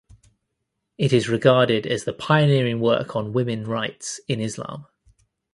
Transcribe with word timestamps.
It 0.97 1.13
is 1.13 1.29
regarded 1.29 1.85
as 1.85 2.05
the 2.05 2.11
pioneering 2.13 2.79
work 2.79 3.15
on 3.15 3.33
women 3.33 3.65
rights 3.65 4.19
in 4.27 4.41
Islam. 4.41 4.87